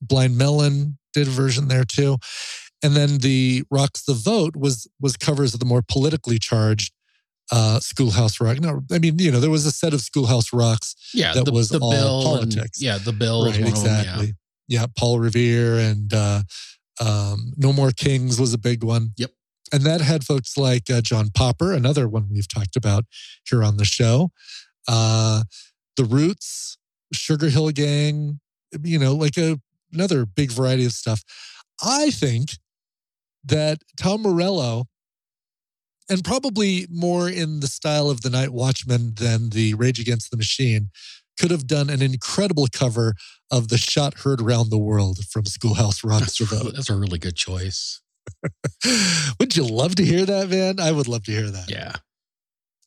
[0.00, 2.18] Blind Melon did a version there too.
[2.82, 6.92] And then the Rocks the Vote was was covers of the more politically charged
[7.52, 8.58] uh, Schoolhouse Rock.
[8.60, 11.52] No, I mean, you know, there was a set of Schoolhouse Rocks Yeah, that the,
[11.52, 12.80] was the all bill and- politics.
[12.82, 14.26] yeah, the bill right, exactly.
[14.26, 14.36] them.
[14.68, 14.86] yeah.
[14.98, 16.42] Paul Revere and uh,
[17.00, 19.12] um, No More Kings was a big one.
[19.18, 19.30] Yep.
[19.72, 23.04] And that had folks like uh, John Popper, another one we've talked about
[23.48, 24.30] here on the show.
[24.88, 25.44] Uh,
[25.96, 26.76] the Roots,
[27.12, 28.40] Sugar Hill Gang,
[28.82, 29.60] you know, like a
[29.92, 31.22] another big variety of stuff.
[31.82, 32.50] I think
[33.44, 34.86] that Tom Morello,
[36.08, 40.36] and probably more in the style of the Night Watchman than the Rage Against the
[40.36, 40.90] Machine,
[41.38, 43.14] could have done an incredible cover
[43.50, 46.20] of the shot heard around the world from Schoolhouse Rock.
[46.20, 48.00] That's, a- that's a really good choice.
[49.40, 50.78] Would you love to hear that, man?
[50.78, 51.70] I would love to hear that.
[51.70, 51.96] Yeah.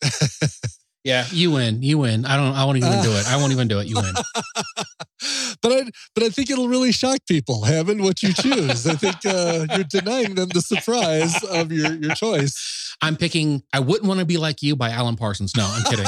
[1.05, 1.83] yeah, you win.
[1.83, 2.25] You win.
[2.25, 3.27] I don't I won't even do it.
[3.27, 3.85] I won't even do it.
[3.85, 4.13] You win.
[5.61, 5.83] but I
[6.15, 8.87] but I think it'll really shock people, Hammond, what you choose.
[8.87, 12.95] I think uh, you're denying them the surprise of your your choice.
[13.03, 15.55] I'm picking I wouldn't want to be like you by Alan Parsons.
[15.55, 16.07] No, I'm kidding.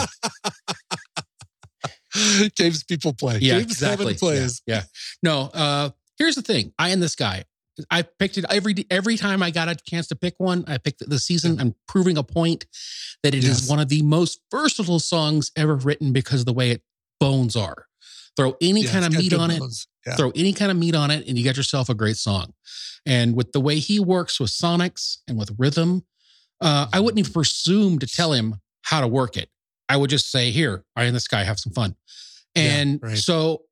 [2.55, 3.37] Games people play.
[3.39, 4.15] Yeah, Games exactly.
[4.15, 4.63] Plays.
[4.65, 4.83] Yeah, yeah.
[5.21, 6.73] No, uh, here's the thing.
[6.79, 7.43] I am this guy.
[7.91, 10.63] I picked it every every time I got a chance to pick one.
[10.67, 11.59] I picked the this season.
[11.59, 12.65] I'm proving a point
[13.23, 13.69] that it is Yes.
[13.69, 16.81] one of the most versatile songs ever written because of the way it
[17.19, 17.85] bones are.
[18.35, 19.61] Throw any Yeah, kind of meat on it.
[20.05, 20.15] Yeah.
[20.15, 22.53] Throw any kind of meat on it, and you got yourself a great song.
[23.05, 26.05] And with the way he works with sonics and with rhythm,
[26.61, 29.49] uh, I wouldn't even presume to tell him how to work it.
[29.89, 31.95] I would just say, "Here, I and this guy have some fun."
[32.55, 33.17] Yeah, And right.
[33.17, 33.63] so,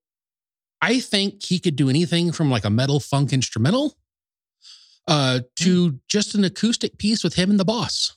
[0.88, 3.98] I think he could do anything from like a metal funk instrumental
[5.08, 5.96] uh, to Hmm.
[6.08, 8.16] just an acoustic piece with him and the boss,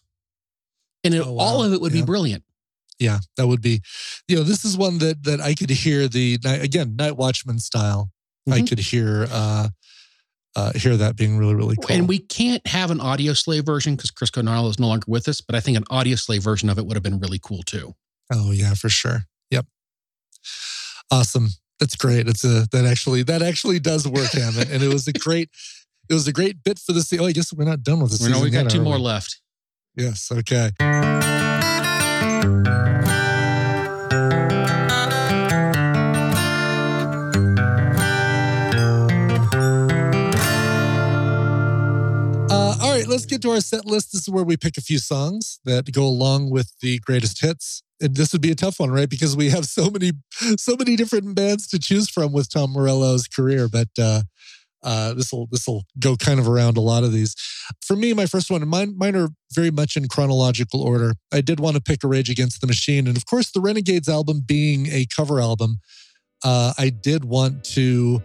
[1.04, 1.44] and it, Oh, wow.
[1.44, 2.00] all of it would Yeah.
[2.02, 2.44] be brilliant.
[2.98, 3.80] Yeah, that would be,
[4.26, 8.10] you know, this is one that that I could hear the again, Night Watchman style.
[8.50, 8.68] I Mhm.
[8.68, 9.68] could hear uh
[10.56, 11.94] uh hear that being really, really cool.
[11.96, 15.28] And we can't have an audio slave version because Chris Cornell is no longer with
[15.28, 15.40] us.
[15.40, 17.94] But I think an audio slave version of it would have been really cool too.
[18.32, 19.26] Oh yeah, for sure.
[19.50, 19.66] Yep.
[21.10, 21.50] Awesome.
[21.80, 22.26] That's great.
[22.26, 24.70] It's a that actually that actually does work, Hammond.
[24.70, 25.50] And it was a great
[26.08, 27.24] it was a great bit for the season.
[27.24, 28.22] Oh, I guess we're not done with this.
[28.22, 29.40] We know we got two more left.
[29.94, 30.30] Yes.
[30.32, 30.70] Okay.
[42.50, 44.12] Uh, all right, let's get to our set list.
[44.12, 47.82] This is where we pick a few songs that go along with the greatest hits.
[48.00, 49.08] And this would be a tough one, right?
[49.08, 50.12] Because we have so many,
[50.56, 53.68] so many different bands to choose from with Tom Morello's career.
[53.68, 54.22] But uh,
[54.82, 57.34] uh, this will this will go kind of around a lot of these.
[57.84, 61.14] For me, my first one, mine mine are very much in chronological order.
[61.32, 64.08] I did want to pick a Rage Against the Machine, and of course, the Renegades
[64.08, 65.80] album being a cover album,
[66.44, 68.22] uh, I did want to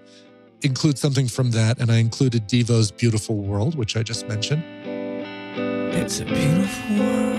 [0.61, 4.63] include something from that, and I included Devo's "Beautiful World," which I just mentioned.
[5.95, 7.32] It's a beautiful world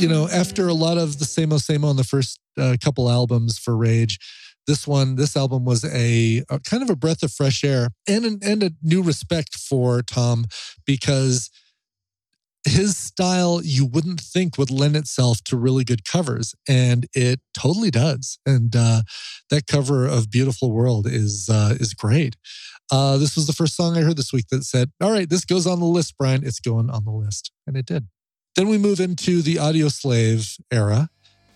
[0.00, 3.10] you know after a lot of the same old same on the first uh, couple
[3.10, 4.18] albums for rage
[4.66, 8.24] this one this album was a, a kind of a breath of fresh air and
[8.24, 10.44] an, and a new respect for tom
[10.86, 11.50] because
[12.68, 17.90] his style you wouldn't think would lend itself to really good covers and it totally
[17.90, 18.38] does.
[18.44, 19.02] And uh,
[19.50, 22.36] that cover of beautiful world is uh, is great.
[22.90, 25.44] Uh, this was the first song i heard this week that said all right this
[25.44, 26.44] goes on the list brian.
[26.44, 28.08] It's going on the list and it did
[28.56, 31.08] then we move into the Audio Slave era,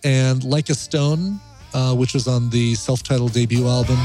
[0.03, 1.39] and Like a Stone,
[1.73, 3.97] uh, which was on the self titled debut album.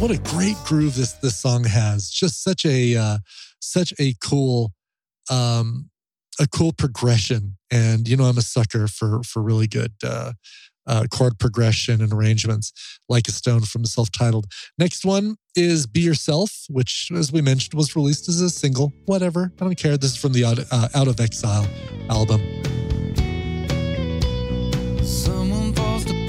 [0.00, 2.08] What a great groove this this song has.
[2.08, 3.18] Just such a uh,
[3.60, 4.72] such a cool
[5.30, 5.90] um,
[6.40, 7.58] a cool progression.
[7.70, 10.32] And you know, I'm a sucker for for really good uh,
[10.86, 12.72] uh, chord progression and arrangements,
[13.10, 14.46] like a stone from the self-titled.
[14.78, 18.94] Next one is "Be Yourself," which, as we mentioned, was released as a single.
[19.04, 19.98] Whatever, I don't care.
[19.98, 21.68] This is from the Out, uh, Out of Exile
[22.08, 22.40] album.
[25.04, 26.19] Someone falls to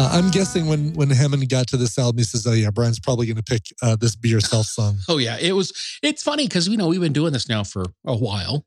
[0.00, 2.98] Uh, I'm guessing when when Hammond got to this album, he says, "Oh yeah, Brian's
[2.98, 5.74] probably going to pick uh, this "Be Yourself" song." Oh yeah, it was.
[6.02, 8.64] It's funny because you know we've been doing this now for a while,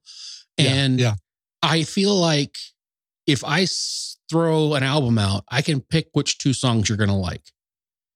[0.60, 1.16] and yeah.
[1.64, 2.56] I feel like
[3.26, 7.18] if I s- throw an album out, I can pick which two songs you're gonna
[7.18, 7.42] like.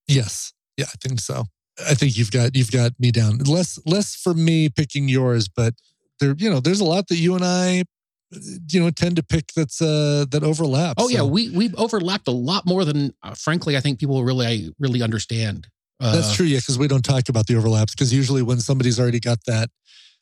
[0.08, 0.54] Yes.
[0.78, 1.46] Yeah, I think so.
[1.90, 3.40] I think you've got you've got me down.
[3.40, 5.74] Less less for me picking yours, but
[6.20, 7.84] there you know there's a lot that you and I
[8.32, 11.02] you know tend to pick that's uh that overlaps.
[11.02, 14.24] Oh yeah, So we we've overlapped a lot more than uh, frankly I think people
[14.24, 15.68] really really understand.
[16.00, 16.46] Uh, that's true.
[16.46, 19.70] Yeah, because we don't talk about the overlaps because usually when somebody's already got that,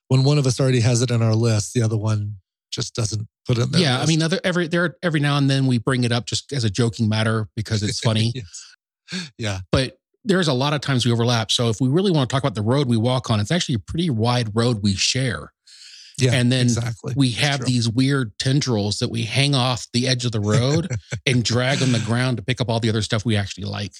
[0.07, 2.35] when one of us already has it on our list, the other one
[2.71, 3.81] just doesn't put it in there.
[3.81, 6.53] Yeah, I mean, other every there every now and then we bring it up just
[6.53, 8.33] as a joking matter because it's funny.
[9.37, 9.59] yeah.
[9.71, 11.51] but there's a lot of times we overlap.
[11.51, 13.75] So if we really want to talk about the road we walk on, it's actually
[13.75, 15.53] a pretty wide road we share.
[16.17, 16.31] Yeah.
[16.33, 17.13] and then exactly.
[17.15, 17.65] we have true.
[17.65, 20.89] these weird tendrils that we hang off the edge of the road
[21.25, 23.91] and drag on the ground to pick up all the other stuff we actually like.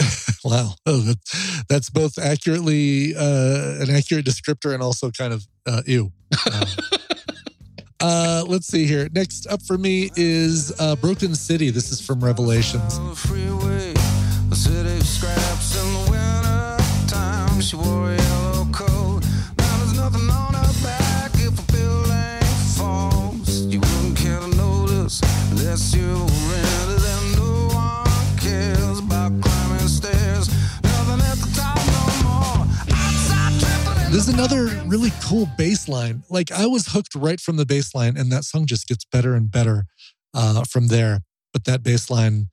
[0.42, 0.74] Wow.
[0.86, 6.12] Oh, that, that's both accurately uh, an accurate descriptor and also kind of uh, ew.
[6.46, 6.64] Uh,
[8.00, 9.08] uh, let's see here.
[9.12, 11.68] Next up for me is uh, Broken City.
[11.68, 12.98] This is from Revelations.
[34.40, 36.22] Another really cool bass line.
[36.30, 39.34] Like I was hooked right from the bass line, and that song just gets better
[39.34, 39.84] and better
[40.32, 41.20] uh, from there.
[41.52, 42.48] But that bass line,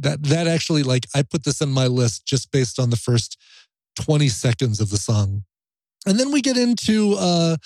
[0.00, 3.38] that that actually like I put this in my list just based on the first
[4.00, 5.44] 20 seconds of the song.
[6.06, 7.56] And then we get into uh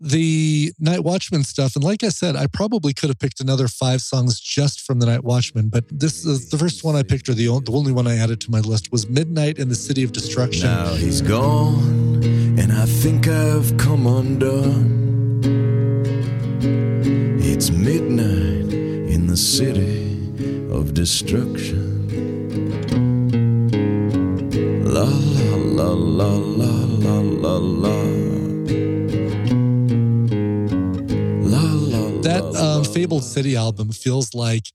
[0.00, 1.76] the Night Watchman stuff.
[1.76, 5.06] And like I said, I probably could have picked another five songs just from the
[5.06, 7.92] Night Watchman, but this is the first one I picked, or the, o- the only
[7.92, 10.66] one I added to my list was Midnight in the City of Destruction.
[10.66, 12.20] Now he's gone,
[12.58, 15.40] and I think I've come undone.
[17.40, 18.72] It's midnight
[19.14, 20.28] in the city
[20.70, 21.92] of destruction.
[24.84, 27.98] La la la la la la la la.
[31.52, 34.66] La la that la, um, fabled city album feels like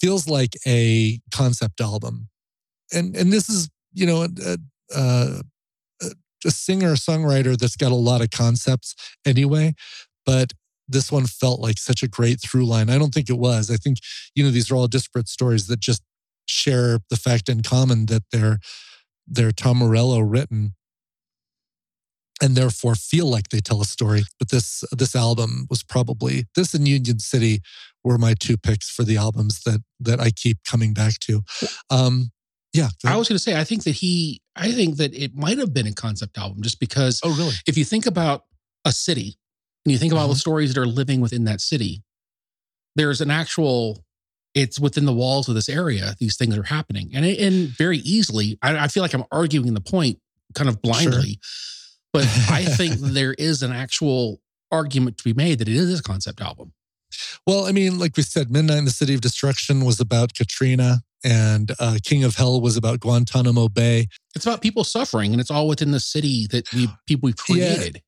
[0.00, 2.28] feels like a concept album
[2.92, 4.58] and and this is you know a,
[4.94, 5.42] a,
[6.44, 8.94] a singer songwriter that's got a lot of concepts
[9.26, 9.72] anyway
[10.26, 10.52] but
[10.86, 13.76] this one felt like such a great through line i don't think it was i
[13.76, 13.98] think
[14.34, 16.02] you know these are all disparate stories that just
[16.46, 18.58] share the fact in common that they're
[19.26, 20.74] they're tom morello written
[22.42, 24.24] and therefore feel like they tell a story.
[24.38, 27.60] But this this album was probably this and Union City
[28.02, 31.42] were my two picks for the albums that that I keep coming back to.
[31.90, 32.30] Um,
[32.74, 32.88] yeah.
[33.06, 35.72] I was going to say, I think that he, I think that it might have
[35.72, 37.54] been a concept album just because oh, really?
[37.66, 38.44] if you think about
[38.84, 39.38] a city
[39.84, 40.32] and you think about Uh-huh.
[40.34, 42.02] the stories that are living within that city,
[42.96, 44.04] there's an actual,
[44.54, 47.10] it's within the walls of this area, these things are happening.
[47.14, 50.18] And, it, and very easily, I, I feel like I'm arguing the point
[50.54, 51.38] kind of blindly,
[52.12, 56.02] but I think there is an actual argument to be made that it is a
[56.02, 56.72] concept album.
[57.46, 61.02] Well, I mean, like we said, Midnight in the City of Destruction was about Katrina,
[61.24, 64.06] and uh, King of Hell was about Guantanamo Bay.
[64.36, 67.74] It's about people suffering and it's all within the city that we people we've Yeah.
[67.74, 68.02] created.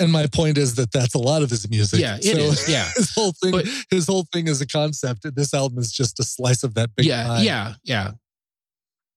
[0.00, 2.00] And my point is that that's a lot of his music.
[2.00, 2.66] Yeah, it is.
[2.68, 2.88] Yeah.
[2.96, 5.24] his whole thing, But- his whole thing is a concept.
[5.26, 7.42] And this album is just a slice of that big yeah, pie.
[7.42, 8.12] yeah, yeah.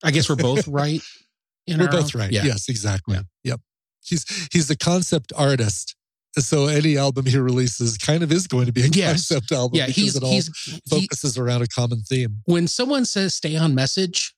[0.04, 1.00] I guess we're both right.
[1.68, 2.30] We're both own- right.
[2.30, 2.44] Yeah.
[2.44, 3.16] Yes, exactly.
[3.16, 3.22] Yeah.
[3.42, 3.60] Yep.
[4.04, 5.95] He's he's the concept artist.
[6.38, 9.28] So any album he releases kind of is going to be a Yes.
[9.28, 12.42] concept album Yeah, because he's it all he's he, focuses around a common theme.
[12.44, 14.34] when someone says stay on message.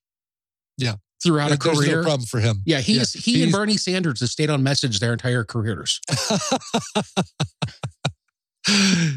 [0.77, 0.95] Yeah.
[1.23, 1.97] Throughout a career.
[1.97, 2.63] no problem for him.
[2.65, 6.01] Yeah, he's Yeah, he he's- and Bernie Sanders have stayed on message their entire careers.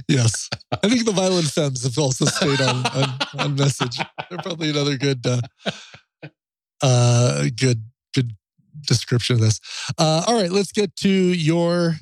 [0.08, 0.50] yes.
[0.72, 3.98] I think the Violent Femmes have also stayed on, on, on message.
[4.30, 5.42] They're probably another good uh,
[6.82, 7.84] Uh, good,
[8.16, 8.32] good
[8.88, 9.60] description of this.
[10.00, 11.98] Uh, all right, let's get to your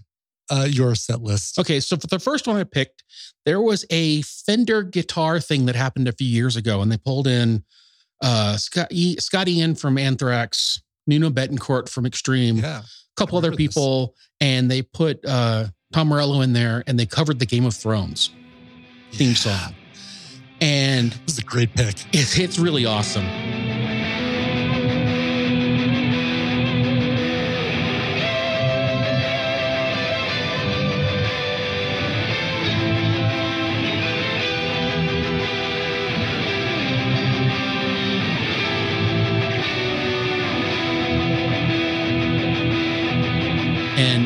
[0.50, 1.60] uh, your set list.
[1.60, 3.04] Okay, so for the first one I picked,
[3.45, 7.28] there was a Fender guitar thing that happened a few years ago, and they pulled
[7.28, 7.64] in
[8.22, 12.84] uh, Scott, e, Scott Ian from Anthrax, Nuno Bettencourt from Extreme, Yeah, a
[13.16, 13.74] couple other remember this.
[13.76, 17.74] people, and they put uh, Tom Morello in there, and they covered the Game of
[17.76, 18.32] Thrones
[19.14, 19.74] theme song,
[20.62, 21.95] and This is a great pick.
[22.14, 23.26] it's, it's really awesome.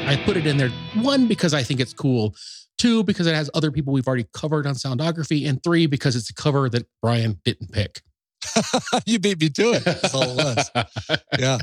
[0.06, 2.36] I put it in there, one, because I think it's cool.
[2.78, 5.47] Two, because it has other people we've already covered on soundography.
[5.47, 8.01] And three, because it's a cover that Brian didn't pick.
[9.06, 9.84] you beat me to it.
[9.86, 10.72] That's all it was.
[11.39, 11.58] Yeah.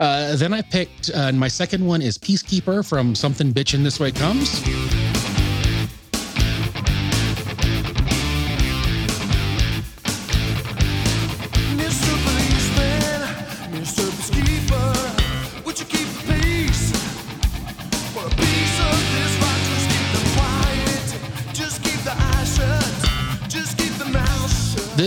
[0.00, 4.10] Uh, then I picked, uh, my second one is Peacekeeper from Something Bitchin' This Way
[4.10, 4.62] Comes.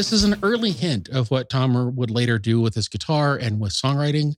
[0.05, 3.59] This is an early hint of what Tom would later do with his guitar and
[3.59, 4.35] with songwriting.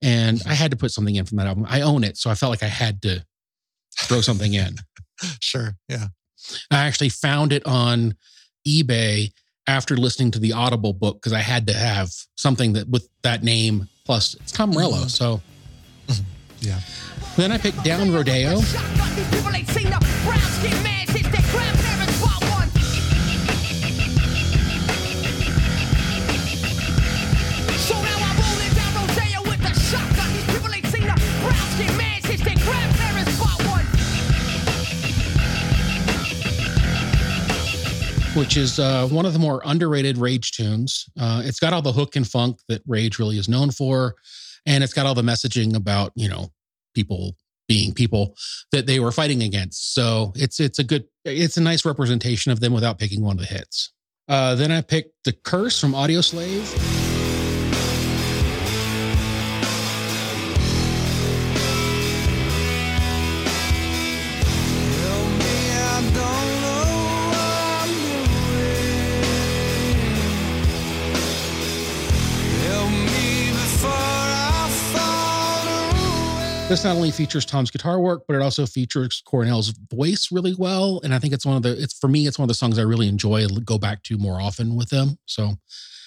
[0.00, 1.66] And I had to put something in from that album.
[1.68, 3.24] I own it, so I felt like I had to
[4.02, 4.76] throw something in.
[5.40, 5.74] Sure.
[5.88, 6.06] Yeah.
[6.70, 8.14] I actually found it on
[8.66, 9.32] eBay
[9.66, 13.42] after listening to the Audible book because I had to have something that with that
[13.42, 14.98] name plus it's Tom Morello.
[15.06, 15.10] Mhm.
[15.10, 15.42] So
[16.60, 16.78] Yeah.
[17.36, 18.60] then I picked Down Rodeo.
[38.38, 41.10] Which is uh, one of the more underrated Rage tunes.
[41.18, 44.14] Uh, it's got all the hook and funk that Rage really is known for,
[44.64, 46.52] and it's got all the messaging about you know
[46.94, 47.36] people
[47.66, 48.36] being people
[48.70, 49.92] that they were fighting against.
[49.92, 53.40] So it's it's a good it's a nice representation of them without picking one of
[53.40, 53.92] the hits.
[54.28, 56.97] Uh, then I picked "The Curse" from Audioslave.
[76.68, 81.00] This not only features Tom's guitar work, but it also features Cornell's voice really well.
[81.02, 82.78] And I think it's one of the, it's for me, it's one of the songs
[82.78, 85.18] I really enjoy, go back to more often with them.
[85.24, 85.54] So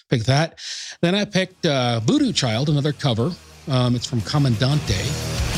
[0.08, 0.60] pick that.
[1.02, 3.32] Then I picked uh, Voodoo Child, another cover.
[3.70, 5.51] Um, it's from Commandante.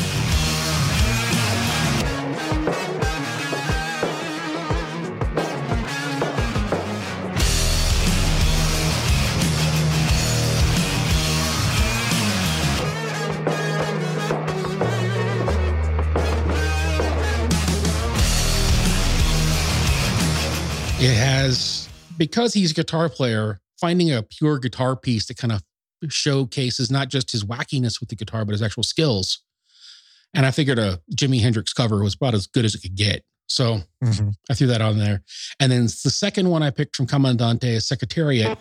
[21.04, 21.86] It has,
[22.16, 25.62] because he's a guitar player, finding a pure guitar piece that kind of
[26.08, 29.40] showcases not just his wackiness with the guitar, but his actual skills.
[30.32, 33.22] And I figured a Jimi Hendrix cover was about as good as it could get.
[33.48, 34.32] So Mhm.
[34.48, 35.22] I threw that on there.
[35.60, 38.58] And then the second one I picked from Commandante is Secretariat.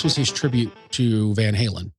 [0.00, 1.92] This was his tribute to Van Halen.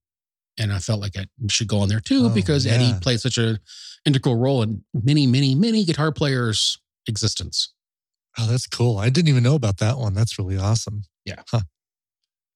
[0.57, 3.37] And I felt like it should go on there too Oh, because Eddie played such
[3.37, 3.59] an
[4.05, 7.73] integral role in many, many, many guitar players' existence.
[8.39, 8.97] Oh, that's cool.
[8.97, 10.15] I didn't even know about that one.
[10.15, 11.03] That's really awesome.
[11.25, 11.43] Yeah.
[11.51, 11.61] Huh.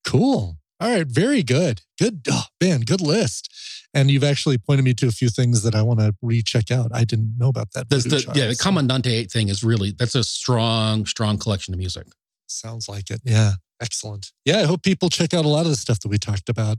[0.03, 0.57] Cool.
[0.79, 1.05] All right.
[1.07, 1.81] Very good.
[1.99, 2.21] Good.
[2.29, 3.53] Oh, man, good list.
[3.93, 6.89] And you've actually pointed me to a few things that I want to recheck out.
[6.91, 7.89] I didn't know about that.
[7.89, 11.77] The, Child, yeah, the so Commandante thing is really that's a strong, strong collection of
[11.77, 12.07] music.
[12.47, 13.21] Sounds like it.
[13.23, 13.53] Yeah.
[13.81, 14.31] Excellent.
[14.45, 14.59] Yeah.
[14.59, 16.77] I hope people check out a lot of the stuff that we talked about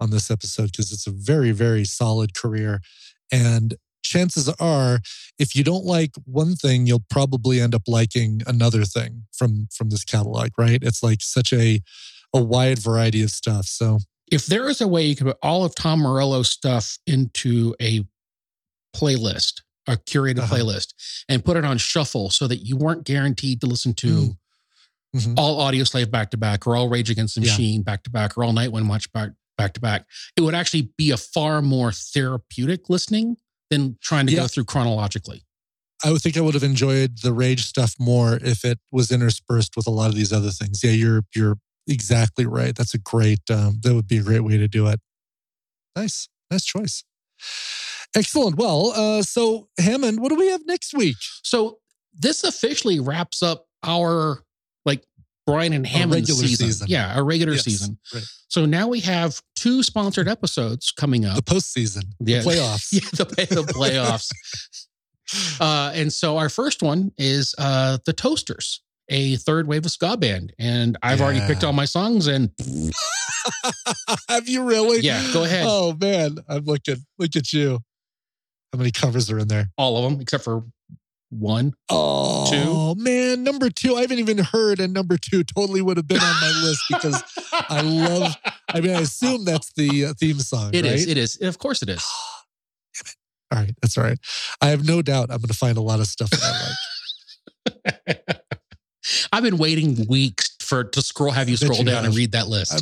[0.00, 2.80] on this episode because it's a very, very solid career.
[3.32, 5.00] And chances are,
[5.38, 9.90] if you don't like one thing, you'll probably end up liking another thing from from
[9.90, 10.78] this catalog, right?
[10.82, 11.80] It's like such a
[12.32, 13.66] a wide variety of stuff.
[13.66, 13.98] So
[14.30, 18.04] If there is a way you could put all of Tom Morello's stuff into a
[18.94, 20.54] playlist, a curated Uh-huh.
[20.54, 20.94] playlist,
[21.28, 24.36] and put it on shuffle so that you weren't guaranteed to listen to Mm.
[25.14, 25.34] Mhm.
[25.38, 27.50] all Audioslave back to back, or all Rage Against the Yeah.
[27.52, 30.54] Machine back to back, or all Night One Watch back back to back, it would
[30.54, 33.36] actually be a far more therapeutic listening
[33.70, 34.40] than trying to Yeah.
[34.40, 35.44] go through chronologically.
[36.04, 39.74] I would think I would have enjoyed the rage stuff more if it was interspersed
[39.76, 40.84] with a lot of these other things.
[40.84, 42.74] Yeah, you're you're exactly right.
[42.76, 45.00] That's a great um, that would be a great way to do it.
[45.96, 46.28] Nice.
[46.50, 47.02] Nice choice.
[48.14, 48.56] Excellent.
[48.56, 51.16] Well, uh, so Hammond, what do we have next week?
[51.42, 51.78] So
[52.14, 54.42] this officially wraps up our
[55.46, 56.48] Brian and Hammond season.
[56.66, 56.86] season.
[56.90, 57.98] Yeah, our regular Yes, season.
[58.14, 58.24] right.
[58.48, 61.36] So now we have two sponsored episodes coming up.
[61.36, 62.40] The postseason, Yeah.
[62.42, 62.92] the playoffs.
[62.92, 63.24] yeah, the,
[63.54, 64.30] the playoffs.
[65.60, 70.16] uh, and so our first one is uh, the Toasters, a third wave of ska
[70.16, 72.26] band, and I've already picked all my songs.
[72.26, 72.50] And
[74.28, 75.00] have you really?
[75.00, 76.96] yeah, go ahead, Oh man, I'm looking.
[77.18, 77.80] Look at you.
[78.72, 79.68] How many covers are in there?
[79.78, 80.64] all of them except for
[81.30, 81.74] one.
[81.90, 83.96] Oh man, number two.
[83.96, 87.22] I haven't even heard, and number two totally would have been on my list because
[87.52, 88.36] I love.
[88.68, 90.70] I mean, I assume that's the uh, theme song.
[90.72, 90.94] It right?
[90.94, 91.06] is.
[91.06, 91.40] It is.
[91.40, 92.04] Of course, it is.
[93.52, 94.18] All right, that's all right.
[94.60, 96.74] I have no doubt I'm going to find a lot of stuff that
[97.94, 98.18] I like.
[99.32, 102.48] I've been waiting weeks for to scroll, have you scroll you down and read that
[102.48, 102.74] list.
[102.74, 102.80] I-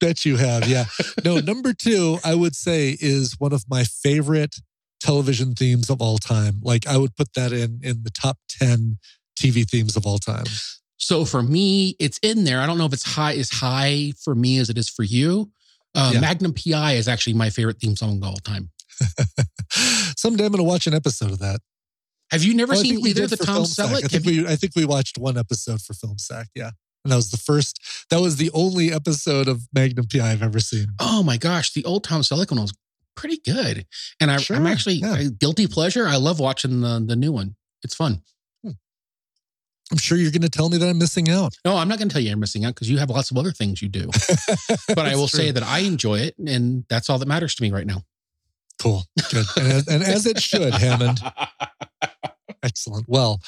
[0.00, 0.84] Bet you have, yeah.
[1.24, 4.54] No, number two, I would say is one of my favorite
[5.00, 6.60] television themes of all time.
[6.62, 8.98] Like I would put that in in the top ten
[9.38, 10.44] TV themes of all time.
[10.96, 12.60] So for me, it's in there.
[12.60, 15.50] I don't know if it's high as high for me as it is for you.
[15.94, 16.20] Uh, Yeah.
[16.20, 18.70] Magnum PI is actually my favorite theme song of all time.
[20.16, 21.60] Someday I'm going to watch an episode of that.
[22.30, 23.90] Have you never Oh, seen either the Tom Sack.
[23.90, 26.48] I think we I think we watched one episode for Film Sack.
[26.54, 26.70] Yeah,
[27.04, 27.80] and that was the first.
[28.10, 30.88] That was the only episode of Magnum PI I've ever seen.
[31.00, 32.74] oh my gosh, the old Tom Selleck one was
[33.18, 33.84] pretty good.
[34.20, 35.24] And I, I'm actually yeah.
[35.38, 36.06] Guilty pleasure.
[36.06, 37.56] I love watching the the new one.
[37.82, 38.22] It's fun.
[39.90, 41.54] I'm sure you're going to tell me that I'm missing out.
[41.64, 43.38] No, I'm not going to tell you I'm missing out because you have lots of
[43.38, 44.10] other things you do.
[44.88, 47.70] But I will say that I enjoy it, and that's all that matters to me
[47.70, 48.02] right now.
[48.82, 51.20] cool, good, and as, and as it should, Hammond.
[52.62, 53.06] Excellent.
[53.08, 53.40] Well,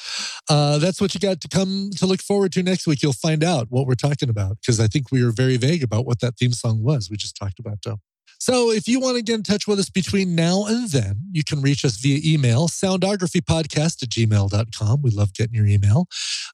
[0.49, 3.03] uh, that's what you got to come to look forward to next week.
[3.03, 6.05] You'll find out what we're talking about because I think we were very vague about
[6.07, 7.09] what that theme song was.
[7.09, 7.99] We just talked about Joe.
[8.41, 11.43] So if you want to get in touch with us between now and then, you
[11.43, 15.01] can reach us via email, soundographypodcast at gmail.com.
[15.03, 16.07] We love getting your email.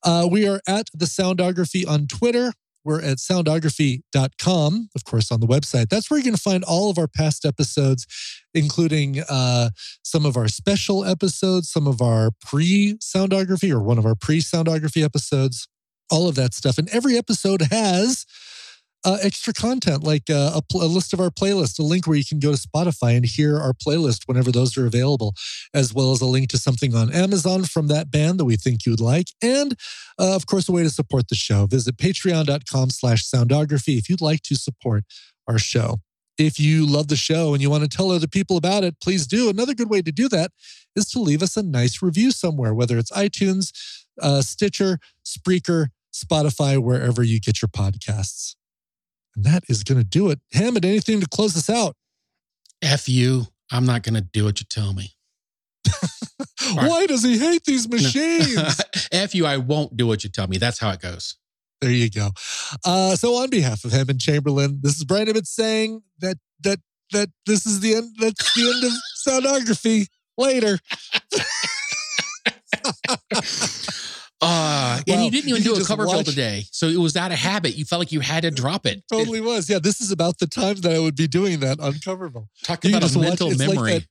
[0.04, 2.52] Uh, we are at the Soundography on Twitter.
[2.84, 5.88] We're at soundography.com, of course, on the website.
[5.88, 8.06] That's where you're going to find all of our past episodes,
[8.54, 9.70] including uh,
[10.04, 14.40] some of our special episodes, some of our pre soundography or one of our pre
[14.42, 15.70] soundography episodes,
[16.12, 16.78] all of that stuff.
[16.78, 18.26] And every episode has
[19.06, 22.18] uh, extra content like uh, a, pl- a list of our playlist, a link where
[22.18, 25.34] you can go to Spotify and hear our playlist whenever those are available,
[25.74, 28.86] as well as a link to something on Amazon from that band that we think
[28.86, 29.28] you'd like.
[29.42, 29.74] And
[30.20, 31.66] uh, of course, a way to support the show.
[31.68, 35.04] Visit patreon.com slash soundography if you'd like to support
[35.48, 35.98] our show.
[36.38, 39.26] If you love the show and you want to tell other people about it, please
[39.26, 39.50] do.
[39.50, 40.52] Another good way to do that
[40.96, 43.72] is to leave us a nice review somewhere, whether it's iTunes,
[44.22, 48.56] uh, Stitcher, Spreaker, Spotify, wherever you get your podcasts.
[49.38, 50.40] And that is going to do it.
[50.52, 51.96] Hammond, anything to close this out?
[52.82, 53.46] F you.
[53.72, 55.12] I'm not going to do what you tell me.
[56.76, 56.90] right.
[56.90, 58.82] Why does he hate these machines?
[59.12, 59.46] F you.
[59.46, 60.58] I won't do what you tell me.
[60.58, 61.36] That's how it goes.
[61.82, 62.32] There you go.
[62.84, 66.80] Uh, so on behalf of Hammond Chamberlain, this is Brian Ibbott saying that that
[67.12, 68.16] that this is the end.
[68.20, 68.92] That's the end of
[69.68, 70.08] soundography.
[70.40, 70.80] Later.
[74.42, 76.66] Uh, and you didn't even You do a cover watch- today.
[76.72, 77.76] So it was out of habit.
[77.76, 79.04] You felt like you had to drop it.
[79.12, 79.68] Totally was.
[79.70, 82.48] Yeah, this is about the time that I would be doing that on Coverville.
[82.64, 83.92] Talk You about a watch- mental like memory.
[83.94, 84.08] that-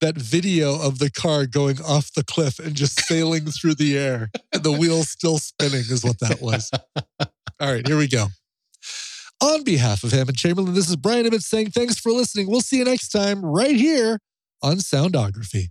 [0.00, 4.30] That video of the car going off the cliff and just sailing through the air,
[4.52, 6.70] and the wheels still spinning is what that was.
[7.60, 8.28] All right, here we go.
[9.42, 12.48] On behalf of Hammond Chamberlain, this is Brian Ibbott saying thanks for listening.
[12.48, 14.20] We'll see you next time right here
[14.62, 15.70] on Soundography.